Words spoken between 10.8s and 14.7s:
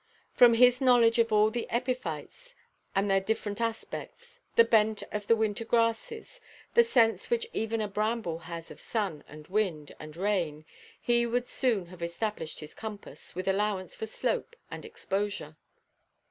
he would soon have established his compass, with allowance for slope